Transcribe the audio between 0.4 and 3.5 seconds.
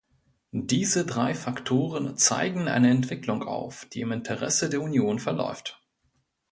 Diese drei Faktoren zeigen eine Entwicklung